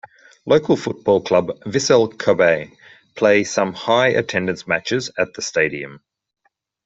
Local 0.47 0.77
football 0.77 1.21
club 1.21 1.61
Vissel 1.63 2.07
Kobe 2.17 2.71
play 3.13 3.43
some 3.43 3.71
high 3.71 4.07
attendance 4.07 4.65
matches 4.65 5.11
at 5.15 5.35
the 5.35 5.43
stadium. 5.43 6.01